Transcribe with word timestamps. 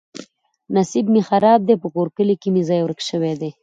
نصیب 0.75 1.05
مې 1.13 1.21
خراب 1.29 1.59
دی. 1.67 1.75
په 1.81 1.87
کور 1.95 2.07
کلي 2.17 2.35
کې 2.41 2.49
مې 2.53 2.61
ځای 2.69 2.79
ورک 2.83 2.99
شوی 3.09 3.33
دی. 3.41 3.51